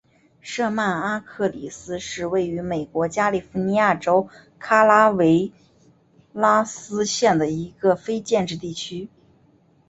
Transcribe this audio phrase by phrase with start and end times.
[0.41, 4.27] 舍曼阿克里斯是位于美国加利福尼亚州
[4.57, 5.51] 卡拉韦
[6.33, 9.09] 拉斯县的一个非建制地区。